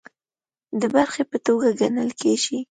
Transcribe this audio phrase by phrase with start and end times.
[0.81, 2.59] د برخې په توګه ګڼل کیږي